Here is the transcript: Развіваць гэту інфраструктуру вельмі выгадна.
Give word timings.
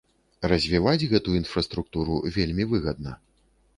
Развіваць 0.51 1.07
гэту 1.11 1.35
інфраструктуру 1.41 2.15
вельмі 2.39 2.67
выгадна. 2.73 3.11